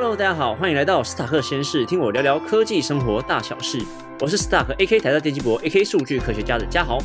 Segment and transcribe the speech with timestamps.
[0.00, 3.84] Hello，大家好，欢迎来到斯塔克实验室，听我聊聊科技生活大小事。
[4.20, 6.98] 我是斯塔克 AK 台大电机博 AK 数据科学家的嘉豪。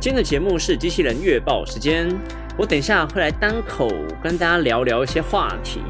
[0.00, 2.08] 今天的节目是机器人月报时间，
[2.56, 3.90] 我等一下会来单口
[4.22, 5.82] 跟大家聊聊一些话题。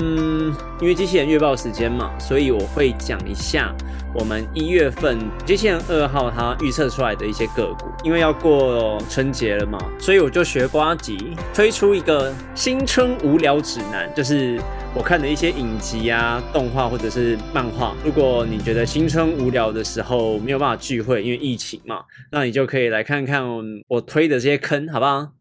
[0.00, 3.74] 嗯，因为机器人月报时间嘛，所以我会讲一下
[4.14, 7.90] 我们一月份机器人二号它预测出来的一些个股。
[8.04, 14.60] 因为要过春节了嘛，所以我就学瓜吉推出一个新春无聊指南，就是
[14.94, 17.96] 我看的一些影集啊、动画或者是漫画。
[18.04, 23.44] 如果你觉得新春无聊的时候没有办法聚会，因为疫情嘛，那你就可以来看看
[23.88, 25.32] 我推的这些坑，好不好？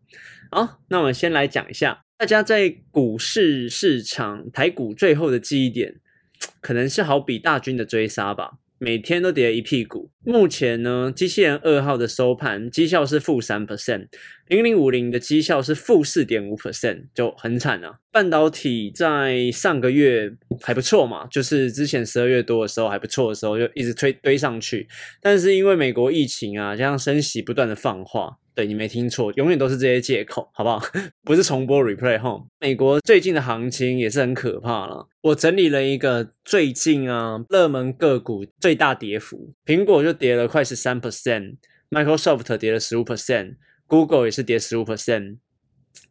[0.50, 2.07] 好，那我们先来讲一下。
[2.20, 5.98] 大家在股市市场台股最后的记忆点，
[6.62, 10.10] 可能是好比大军的追杀吧，每天都跌一屁股。
[10.24, 14.08] 目前呢，机器人二号的收盘绩效是负三 percent，
[14.48, 18.00] 零零五零的绩效是负四点五 percent，就很惨啊。
[18.12, 24.88] 半导体在上个月还不错嘛，就是之前十二月多的时候还不错的时候，就一直推堆上去。
[25.22, 28.40] 但是因为美国疫情啊，加上升息不断的放话。
[28.58, 30.82] 对你没听错，永远都是这些借口，好不好？
[31.24, 32.44] 不是重播 replay 哈。
[32.60, 35.08] 美国最近的行情也是很可怕了。
[35.22, 45.38] 我整理了一个最近啊热门个股最大跌幅，苹果就跌了快十三 percent，Microsoft 跌了十五 percent，Google 也是跌十五 percent。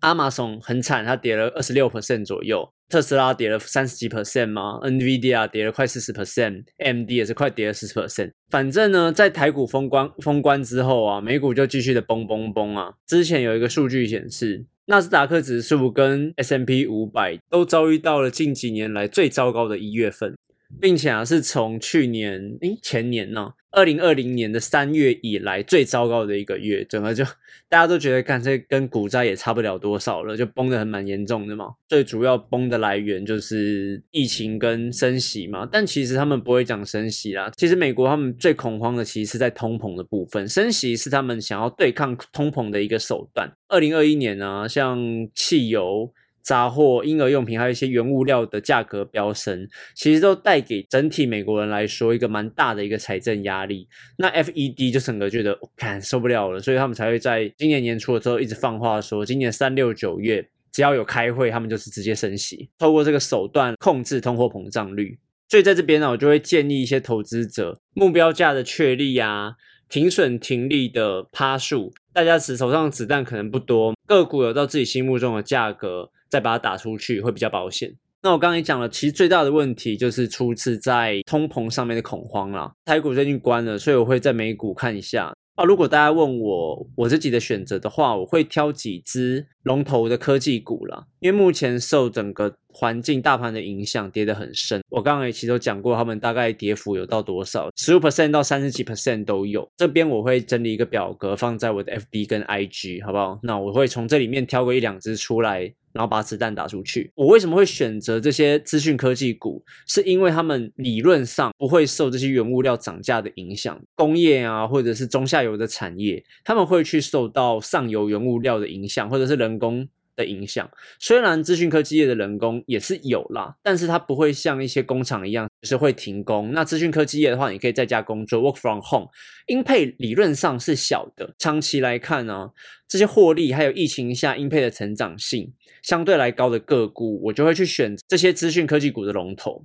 [0.02, 2.72] Amazon 很惨，它跌了二十六 percent 左右。
[2.88, 8.30] 特斯拉跌了三十几 percent 吗？NVIDIA 跌了快四十 percent，AMD 也是快跌了四十 percent。
[8.48, 12.94] 反正呢，在台股封关封关之后啊，美股就继续的崩崩崩啊。
[13.06, 20.34] 之前有一个数据显示，纳斯达克指数跟 S M P 五百都遭遇到了近几年来最糟糕的一月份。
[20.80, 27.22] 并且啊，是从去年诶前年呢，二零二零年的三月以来最糟糕的一个月，整个就
[27.68, 31.66] 大家都觉得，干这跟股灾也差不了多少了，就崩的很蛮严重的嘛。
[31.86, 37.52] 最主要崩的来源就是疫情跟升息嘛，但其实他们不会讲升息啦。
[37.54, 43.52] 其实美国他们最恐慌的其实是在通膨的部分，升息是他们想要对抗通膨的一个手段。
[43.68, 44.98] 二零二一年呢，像
[45.34, 46.10] 汽油。
[46.46, 53.88] 杂货、婴儿用品，还有一些原物料的价格飙升，其实都带给整体美国人来说一个蛮大的一个财政压力。
[54.16, 65.18] 那 FED 就整个觉得，看受不了了，所以他们才会在今年年初的时候一直放话说，今年三六九月只要有开会，他们就是直接升息，透过这个手段控制通货膨胀率。
[65.48, 69.54] 所以在这边呢，我就会建议一些投资者，目标价的确立啊，
[69.88, 76.10] 停损停利的趴数，大家手手上子弹可能不多，个股有到自己心目中的价格。
[76.28, 77.94] 再把它打出去会比较保险。
[78.20, 82.72] 那我刚刚也讲了，其实最大的问题就是出自在通膨上面的恐慌啦。
[82.84, 85.32] 台股最近关了，所以我会在美股看一下。
[85.56, 94.82] 啊，如果大家问我我自己的选择的话，我会挑几只龙头的科技股啦，因为目前受整个环境大盘的影响，跌得很深。
[94.90, 99.66] 我刚刚也其实都讲过，他们大概跌幅有到多少，十五 percent 到三十几 percent 都有。
[99.78, 103.40] 这边我会整理一个表格放在我的 FB 跟 IG，好不好？
[103.42, 105.72] 那我会从这里面挑个一两只出来。
[105.96, 107.10] 然后把子弹打出去。
[107.14, 109.64] 我为什么会选择这些资讯科技股？
[109.86, 113.80] 是因为他们理论上不会受这些原物料涨价的影响。
[113.94, 119.88] 工业啊，或者是中下游的产业，他们会去受到上游原物料的影响，或者是人工。
[120.16, 120.68] 的影响，
[120.98, 126.52] 虽然资讯科技业的人工也是有啦，但是它不会像一些工厂一样是会停工。
[126.52, 129.08] 那资讯科技业的话，你可以在家工作，work from home，
[129.46, 131.34] 英配理论上是小的。
[131.38, 132.50] 长期来看呢，
[132.88, 139.64] 这些获利还有疫情下英配的成长性相对来高的个股，我就会去选这些资讯科技股的龙头。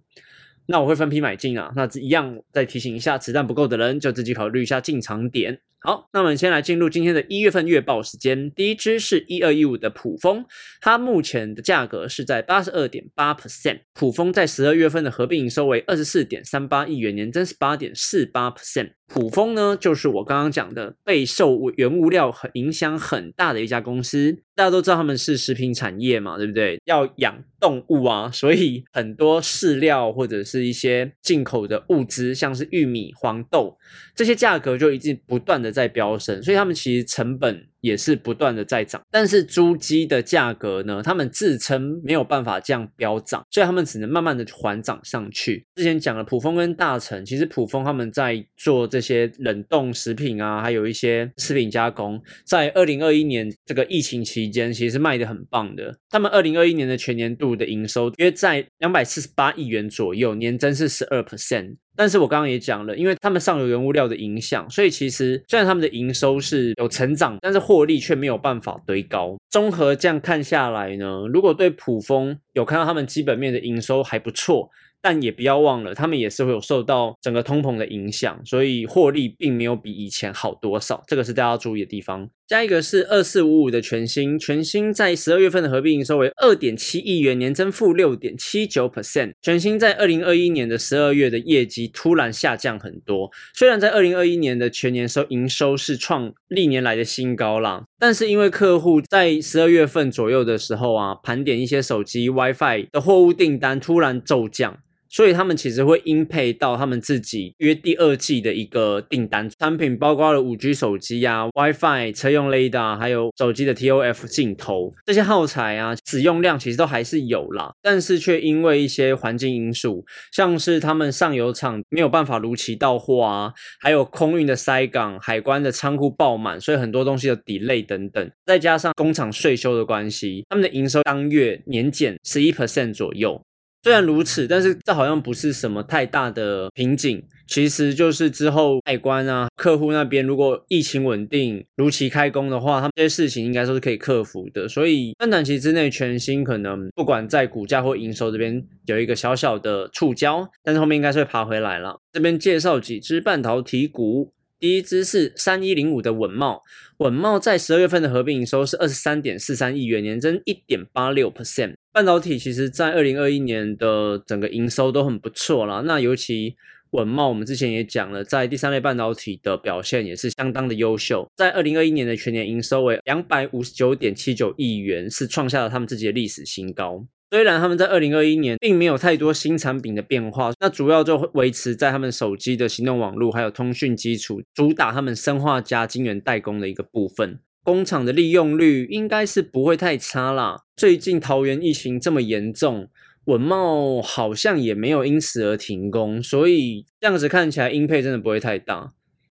[0.67, 5.59] 那我会分批买进啊，那一样再提醒一下，子弹不够的人就自己考虑一下进场点。
[5.83, 8.51] 好，那我们先来进入今天的一月份月报时间。
[8.51, 10.45] 第一支是一二一五的普丰，
[10.79, 13.79] 它目前的价格是在八十二点八 percent。
[13.95, 18.91] 普丰在十二月份的合并营收为二十四点三八亿元，年增是八点四八 percent。
[19.13, 24.41] 普丰呢，就是我刚刚讲的备受原物料很影响很大的一家公司。
[24.55, 26.79] 大家都知道他们是食品产业嘛，对不对？
[26.85, 33.77] 要养动物啊， 所以很多饲料或者是一些进口的物资，像是玉米、黄豆
[34.15, 37.67] 这些价格就一直不断的在飙升，所以他们其实成本。
[37.81, 41.01] 也是不断的在涨，但是猪鸡的价格呢？
[41.03, 45.65] 他们自称没有办法这样飙涨，所以他们只能慢慢的缓涨上去。
[45.75, 55.97] 之前讲了普丰跟大成，其实普丰他们在做这些冷冻食品啊，还有一些食品加工，在二零二一年这个疫情期间，其实是卖的很棒的。
[56.09, 61.77] 他们二零二一年的全年度的营收约在两百四十八亿元左右，年增是十二 percent。
[62.01, 69.37] 但是我刚刚也讲了，因为他们上游原物料的影响，所以其实虽然他们的营收是有成长，但是获利却没有办法堆高。
[69.51, 74.71] 综合这样看下来呢，如果对普丰有看到他们基本面的营收还不错。
[75.03, 82.29] 但也不要忘了，他们也是会有受到整个通膨的影响，所以获利并没有比以前好多少，这个是大家要注意的地方。
[82.51, 89.31] 下一个是二四五五的全新，全新在十二月份的合并营收为二点七亿元，年增负六点七九 percent。
[89.41, 104.77] 全新在二零二一年的十二月的业绩突然下降很多，虽然在二零二一年的全年收营收是创历年来的新高啦，但是因为客户在十二月份左右的时候啊，盘点一些手机 WiFi 的货物订单突然骤降。
[105.11, 133.41] 所以他们其实会应配到他们自己约第二季的一个订单产品，包括了五 G 手机啊、WiFi、车用雷达，还有手机的 TOF 镜头这些耗材啊，使用量其实都还是有啦，但是却因为一些环境因素，像是他们上游厂没有办法如期到货啊，还有空运的塞港、海关的仓库爆满，所以很多东西的 delay 等等，再加上工厂税收的关系，他们的营收当月年减十一 percent 左右。
[133.83, 137.23] 虽然如此，但是这好像不是什么太大的瓶颈。
[137.47, 144.69] 其实就是之后海关啊，客户那边如果疫情稳定、如期开工的话，他们这些事情应该都是可以克服的。
[144.69, 151.99] 所以短短期之内，全新可能不管在股价或营收这边有一个小小的触礁，但是后面应该是会爬回来了。
[152.13, 154.31] 这边介绍几只半导体股。
[154.57, 156.61] 第一支是三一零五的稳茂，
[156.99, 161.73] 稳茂在十二月份的合并营收是二十三点四三亿元，年增一点八六 percent。
[161.93, 166.55] 半导体其实在二零二一年的整个营收都很不错啦，那尤其
[166.91, 177.05] 稳茂，我们之前也讲了，在第三类半导体的表现也是相当的优秀，在二零二一年的全年营收为两百五十九点七九亿元，是创下了他们自己的历史新高。
[177.29, 187.39] 虽然他们在二零二一年并没有太多新产品的变化，那主要就维持在他们手机的行动网络还有通讯基础，主打他们生化加晶圆代工的一个部分。
[187.63, 190.63] 工厂的利用率应该是不会太差啦。
[190.75, 192.87] 最近桃园疫情这么严重，
[193.25, 198.93] 文茂好像也没有因此而停工，所以这样子看起来音配真的不会太大。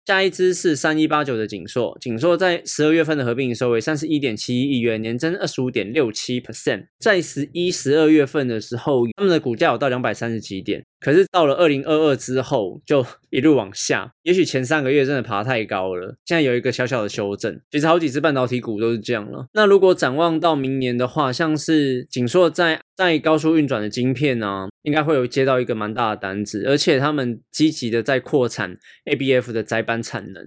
[0.07, 6.89] 下一支是三一八九的景硕，景硕在十二月份的合并营收为三十一点七一亿元，年增二十五点六七 percent。
[6.99, 10.85] 在十一、十二月份的时候，他们的股价有到两百三十几点。
[11.05, 14.11] 可是到了二零二二之后，就一路往下。
[14.23, 17.61] 也许前三个月真的爬太高了，现在有一个小小的修正。
[17.71, 19.47] 其实好几只半导体股都是这样了。
[19.53, 28.75] 那如果展望到明年的话，像是景硕在在高速运转的晶片呢，应该会有接到一个蛮大的单子，而且他们积极的在扩产
[29.05, 30.43] ABF 的载板产能。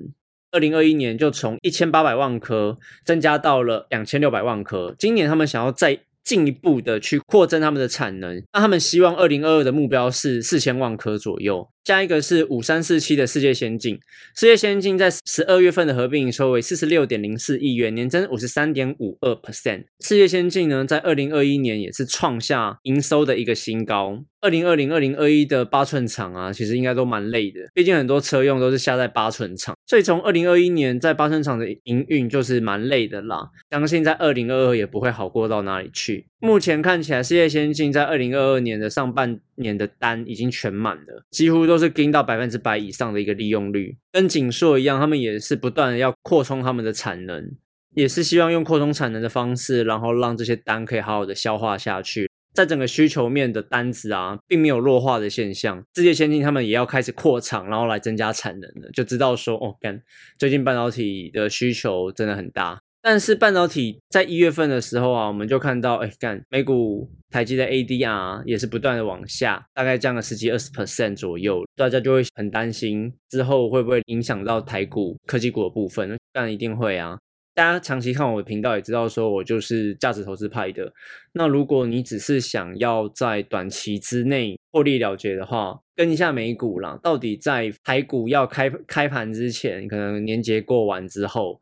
[0.49, 2.75] 二零二一年就从一千八百万颗
[3.05, 5.99] 增加到了两千六百万颗，今年他们想要再。
[6.27, 11.69] 进一步的去扩增他们的产能，那他们希望二零二二的目标是四千万颗左右。
[11.87, 13.97] 下一个是五三四七的世界先进，
[14.35, 19.85] 世界先进在十二月份的合并营收为四十六点零四亿元，年增五十三点五二 percent。
[20.01, 24.21] 世界先进呢，在二零二一年也是创下营收的一个新高。
[24.41, 33.49] 二零二零、二零二一的八寸厂啊，其实应该都蛮累的，毕竟很多车用都是下在八寸厂，所以从二零二一年在八寸厂的营运就是蛮累的啦。
[33.71, 36.27] 相信在二零二二也不会好过到哪里去。
[36.39, 43.97] 目前看起来，世界先进在二零二二年的上半年的单已经全满了，几乎都是跟到百分之百以上的一个利用率。
[44.11, 47.51] 跟景硕一样，他们也是不断的要扩充他们的产能，
[47.95, 52.29] 也是希望用扩充产能的方式，然后让这些单可以好好的消化下去。
[52.53, 55.83] 在整个需求面的单子啊，并没有弱化的现象。
[55.95, 60.01] 世界先进他们也要开始扩厂，然后来增加产能了，就知道说哦，干
[60.39, 62.81] 最近半导体的需求真的很大。
[63.09, 76.17] 但是半导体在一月份的时候啊，我们就看到，哎，干美股台积的 ADR 也是不断的往下，大概降了十几二十 percent 左右，大家就会很担心之后会不会影响到台股科技股的部分？
[76.33, 77.17] 但一定会啊！
[77.55, 80.91] 大家长期看我的频道也知道，说我就是价值投资派的。
[81.31, 91.61] 那如果你只是想要在短期之内获利了结的话，跟一下美股啦，到底在台股要开开盘之前，可能年节过完之后，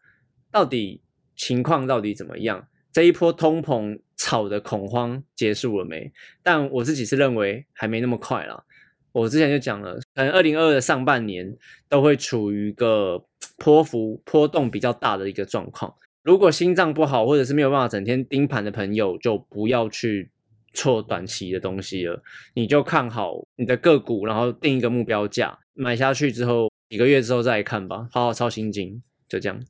[0.52, 1.02] 到底？
[1.36, 2.68] 情况到底怎么样？
[2.92, 6.12] 这一波通膨炒的恐慌结束了没？
[6.42, 8.64] 但我自己是认为还没那么快了。
[9.12, 11.56] 我之前就讲了，可能二零二二的上半年
[11.90, 13.26] 都会处于一个
[13.58, 15.94] 波幅波动比较大的一个状况。
[16.24, 20.30] 如果心脏不好，或者是没有办法整天盯盘的朋友，就不要去
[20.74, 22.22] 错短期的东西了。
[22.54, 28.08] 你就看好你的个股，然后定一个目标价，买下去之后几个月之后再看吧。
[28.12, 29.62] 好好抄心经，就这样。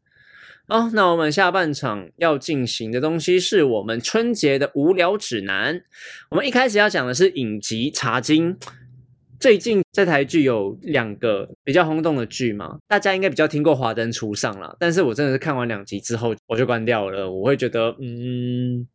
[0.67, 5.79] 好，那我们下半场要进行的东西是我们春节的无聊指南。
[6.31, 8.51] 我们一开始要讲的是影集《茶经》，
[9.39, 18.87] 最近这台剧有两个比较轰动的剧嘛，大家应该比较听过《华灯初上》啦，但是我真的是看完两集之后我就关掉了，我会觉得嗯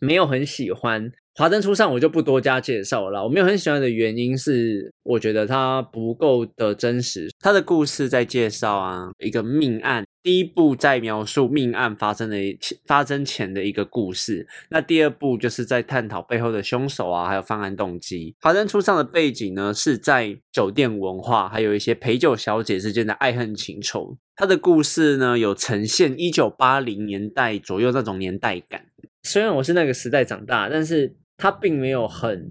[0.00, 1.10] 没有很喜欢。
[1.36, 3.24] 华灯初上，我就不多加介绍了。
[3.24, 7.30] 我没有很喜欢的原因是，我觉得它不够的真实。
[7.38, 12.36] 它的故事在介绍啊一个命案，第一部在描述命案发生的
[12.84, 18.34] 发生前的一个故事，那第二部就是在探讨背后的凶手啊，还有犯案动机。
[18.40, 24.16] 华灯初上的背景呢是在酒店文化，还有一些陪酒小姐之间的爱恨情仇。
[24.36, 28.86] 它的故事呢有呈现一九八零年代左右那种年代感。
[29.22, 31.16] 虽然我是那个时代长大，但是。
[31.42, 32.50] 它并没有很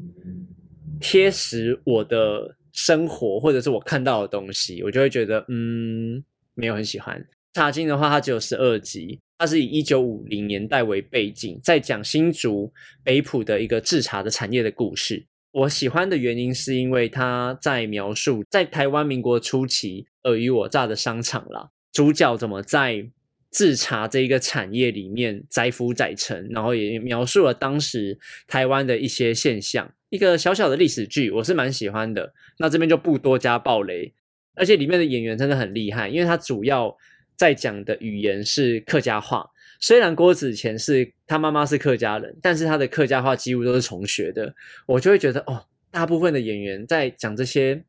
[1.00, 6.24] 贴实我的生活，或者是我看到的东西，我就会觉得嗯，
[6.56, 7.24] 没有很喜欢。
[7.54, 12.72] 茶经的话，它只有十二集，它是以一九五零年代为背景，在讲新竹
[13.04, 15.26] 北埔的一个制茶的产业的故事。
[15.52, 23.10] 我喜欢的原因是因为它在描述在台湾民国初期尔虞我诈的商场啦，主角怎么在。
[23.52, 28.16] 制茶这一个产业里面载浮载沉，然后也描述了当时
[28.46, 32.32] 台湾的一些现象，一个小小的历史剧，我是蛮喜欢的。
[32.60, 34.14] 那这边就不多加暴雷，
[34.54, 36.96] 而且里面的演员真的很厉害，因为他主要
[37.40, 39.50] 在讲的语言是客家话。
[39.80, 44.54] 虽然郭子乾是他妈妈是客家人，但是他的客家话几乎都是重学的，
[44.86, 47.84] 我就会觉得哦，大部分的演员在讲这些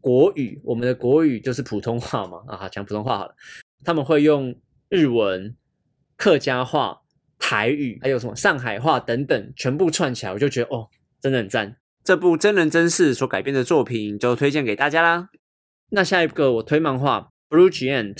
[0.00, 3.36] 国语，我们的国语就是普通话嘛，啊，讲普通话好了，
[3.84, 4.52] 他们会用。
[4.88, 5.52] 日文、
[6.16, 7.00] 客家话、
[7.40, 10.88] 台语，还有什么上海话等等，全部串起来，我就觉得哦，
[11.20, 11.76] 真的很赞。
[12.04, 15.30] 这部真人真事所改编的作品就推荐给大家啦。
[15.90, 18.14] 那下一个我推漫画《Blue Giant》，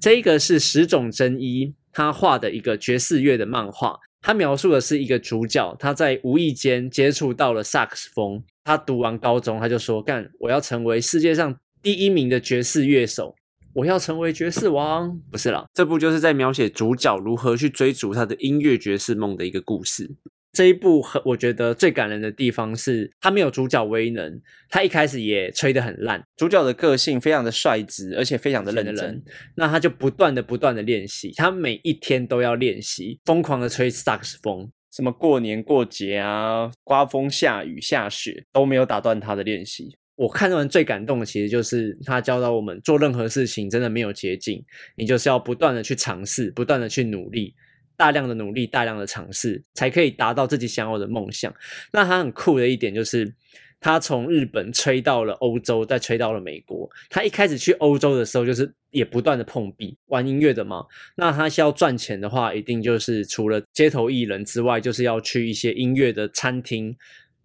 [0.00, 3.98] 这一个是十种真一他画的一个爵士乐的漫画。
[4.22, 8.42] 他描述的是一个主角，他在无意间接触到了萨克斯风。
[8.64, 13.34] 他读完高中，他就说：“干，我要成为世界上第一名的爵士乐手。”
[13.72, 20.10] 我要成为爵士王，不是啦，这部就是在描写主角如何去追逐他的音乐爵士梦的一个故事。
[20.52, 26.20] 这一部很，我觉得最感人的地方是，他没有主角威能，他一开始也吹得很烂。
[26.36, 29.22] 主角的个性非常的率直，而且非常的认真，
[29.54, 39.96] 那他就不断的不断的练习，他每一天都要练习，疯狂的吹萨克斯风，什么过年过节啊，刮风下雨下雪都没有打断他的练习。
[40.16, 44.62] 我看到人最感动的，其实就是他教导我们做任何事情真的没有捷径，
[44.96, 47.54] 你就是要不断的去尝试，不断的去努力，
[48.00, 51.54] 大量的努力，大量的尝试，才可以达到自己想要的梦想。
[51.92, 53.30] 那他很酷的一点就是，
[53.78, 56.88] 他从日本吹到了欧洲，再吹到了美国。
[57.10, 60.86] 他一开始去欧洲的时候，就是也不断的碰壁，玩音乐的嘛。
[61.16, 66.96] 那他需要赚钱的话，一定就是除了街头艺人之外，就是要去一些音乐的餐厅。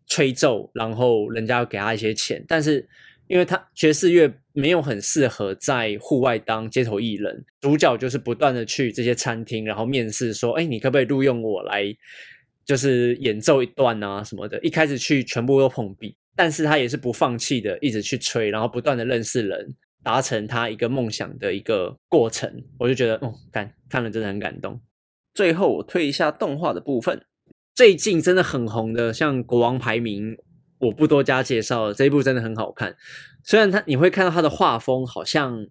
[0.07, 2.88] 吹奏，然后人家要给他一些钱，但是
[3.27, 11.84] 因为他爵士乐没有很适合在户外当街头艺人，主角就是不断的去这些餐厅，然后面试说，哎，你可不可以录用我来，
[12.65, 14.60] 就是演奏一段啊什么的。
[14.62, 22.63] 一开始去全部都碰壁，但是他也是不放弃的，一直去吹，然后不断的认识人，达成他一个梦想的一个过程。
[22.77, 24.79] 我就觉得，哦，看看了真的很感动。
[25.34, 27.25] 最后我推一下动画的部分。
[27.74, 30.32] 最近真的很红的，像《国王排名》，
[30.79, 31.94] 我不多加介绍了。
[31.94, 32.96] 这一部真的很好看，
[33.44, 35.67] 虽然他你会看到他的画风好像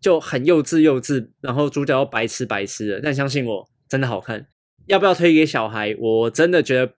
[0.00, 4.46] 就很幼稚幼稚，然后主角又白痴白痴的，但相信我，真的好看。
[4.86, 5.94] 要不要推给小孩？
[5.98, 6.92] 我真的觉得，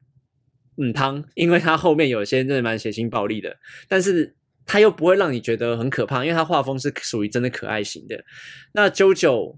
[0.77, 3.57] 嗯，汤，因为他后面有些真的蛮血腥暴力的，
[3.89, 4.37] 但是
[4.67, 8.25] 他又不会让你觉得很可怕，因为他画风是属于真的可爱型的。
[8.73, 9.57] 那《啾啾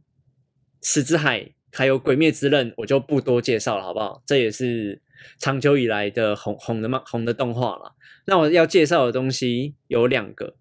[0.81, 1.41] 死之海》。
[1.73, 4.21] 还有《鬼灭之刃》，我就不多介绍了，好不好？
[4.27, 5.01] 这也是
[5.39, 7.95] 长久以来的红红的漫红的动画了。
[8.27, 10.55] 那我要介绍的东西有两个，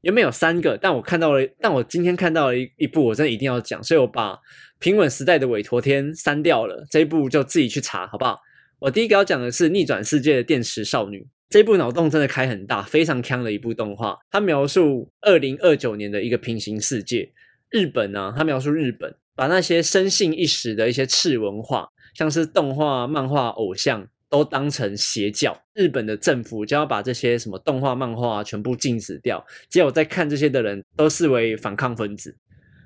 [0.00, 0.76] 有没有三个？
[0.76, 4.34] 但我看到了，但我今天看到了一一部，我真的一定要讲，所以我把
[4.78, 6.86] 《平稳时代的韦陀天》删掉了。
[6.90, 8.38] 这一部就自己去查，好不好？
[8.80, 11.18] 我第一个要讲的是《逆转世界的电池少女》，
[11.48, 14.18] 这部脑洞真的开很大，非常强的一部动画。
[14.30, 17.32] 它描述二零二九年的一个平行世界，
[17.70, 19.14] 日本呢，它描述日本。
[19.36, 21.88] 把那些生性一时的一些次文化，
[22.20, 25.58] 像是动画、漫画、偶像，都当成邪教。
[25.72, 29.42] 日本的政府就要把这些什么动画、漫画全部禁止掉。
[29.70, 32.36] 结果在看这些的人都视为反抗分子。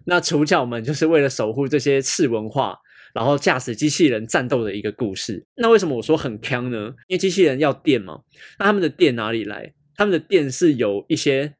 [0.04, 2.78] 那主角们就是为了守护这些次文化，
[3.12, 5.44] 然后驾驶机器人战斗的一个故事。
[5.56, 6.94] 那为什么我说很坑呢？
[7.08, 8.20] 因为机器人要电嘛。
[8.60, 9.74] 那他们的电哪里来？
[9.96, 11.54] 他们的电是有一些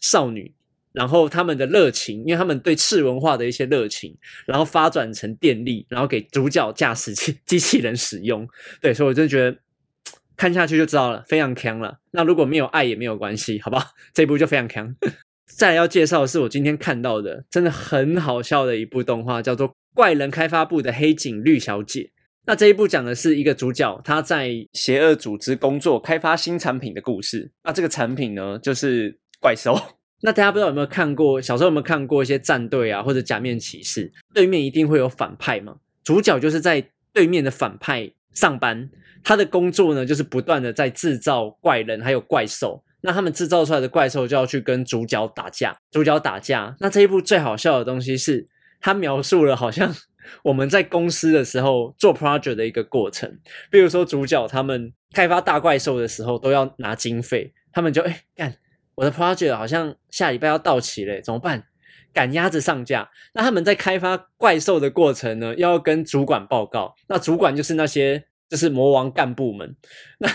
[0.00, 0.54] 少女。
[0.96, 8.48] 然后他们的热情，因为他们对次文化的一些热情，然后发展成电力，然后给主角驾驶机 机器人使用。
[8.80, 9.58] 对，所以我真的觉得
[10.38, 11.98] 看下去就知道了，非常强了。
[12.12, 13.90] 那如果没有爱也没有关系，好不好？
[14.14, 14.96] 这一部就非常强。
[15.54, 22.00] 再来要介绍的是我今天看到的，真的很好笑的一部动画，叫做《怪人开发部的黑警绿小姐》。
[22.46, 27.52] 那这一部讲的是一个主角他在邪恶组织工作，开发新产品的故事。
[27.64, 29.76] 那这个产品呢，就是怪兽。
[30.22, 35.76] 那大家不知道有没有看过，小时候有没有看过一些战队啊，或者假面骑士，对面一定会有反派嘛？
[36.02, 38.90] 主角就是在对面的反派上班，
[39.22, 42.82] 他的工作呢，就是不断的在制造怪人还有怪兽。
[43.02, 46.74] 那他们制造出来的怪兽就要去跟主角打架，主角打架。
[46.80, 48.48] 那这一部最好笑的东西是，
[48.80, 49.94] 他描述了好像
[50.42, 53.38] 我们在公司的时候做 project 的一个过程。
[53.70, 58.56] 比如说主角他们开发大怪兽的时候都要拿经费，他们就哎干，
[58.96, 61.64] 我的 project 好像下礼拜要到期嘞，怎么办？
[62.12, 63.10] 赶鸭子上架。
[63.34, 66.94] 那他们在开发怪兽的过程呢，要跟主管报告。
[67.08, 69.76] 那主管就是那些就是魔王干部们。
[70.18, 70.30] 那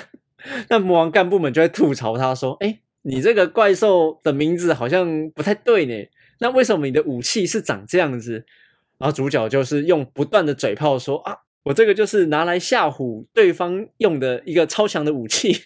[0.70, 5.96] 那魔王干部们就会吐槽他说：“哎，你这个怪兽的名字好像不太对呢。
[6.39, 8.46] 那为什么你的武器是长这样子？”
[9.00, 15.63] 然后主角就是用不断的嘴炮说：“啊，我这个就是拿来吓唬对方用的一个超强的武器。”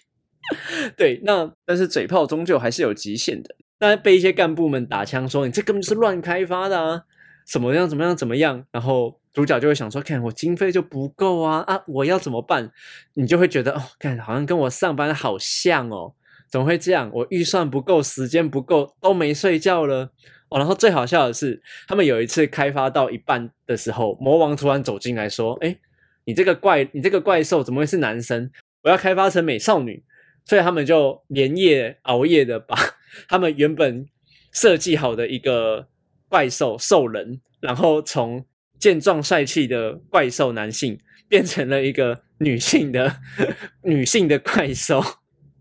[0.96, 3.54] 对，那但是嘴炮终究还是有极限的。
[3.80, 7.02] 那被一些干部们打枪说：“你这根本就是乱开发的啊，
[7.46, 9.20] 怎么样怎么样怎么样？”然后。
[9.36, 11.82] 主角就会想说：“看我经费就不够啊啊！
[11.88, 12.72] 我要怎么办？”
[13.12, 16.14] 你就会觉得哦，看好像跟我上班好像哦，
[16.50, 17.10] 怎么会这样？
[17.12, 20.10] 我预算不够，时间不够，都没睡觉了
[20.48, 20.56] 哦。
[20.56, 25.76] 然后最好笑的是，他们有一次开发到一半的时候，魔王突然走进来说：“哎，
[26.24, 28.50] 你这个怪，你这个怪兽怎么会是男生？
[28.84, 30.02] 我要开发成美少女。”
[30.46, 32.74] 所以他们就连夜熬夜的把
[33.28, 34.06] 他们原本
[34.52, 35.88] 设计好的一个
[36.30, 38.46] 怪兽兽人，然后从。
[38.78, 41.00] 健壮帅气的怪兽男性
[41.30, 43.10] 变成了一个女性的
[43.82, 45.02] 女性的怪兽，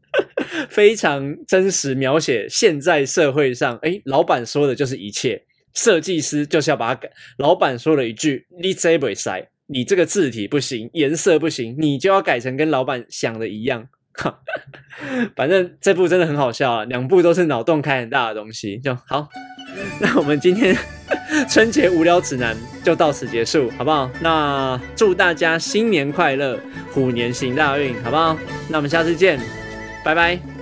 [0.70, 7.10] 非常真实描写现在社会上，哎，老板说的就是一切，设计师就是要把它改。
[7.38, 13.88] 老板说了一句：“你这不塞，你这个字体不行，颜色不行，你就要改成跟老板想的一样。”
[15.36, 19.28] 反正这部真的很好笑啊，两部都是脑洞开很大的东西，就好。
[20.00, 20.76] 那我们今天
[21.50, 24.10] 春节无聊指南就到此结束，好不好？
[24.22, 26.58] 那祝大家新年快乐，
[26.94, 28.38] 虎年行大运，好不好？
[28.70, 29.40] 那我们下次见，
[30.04, 30.55] 拜拜。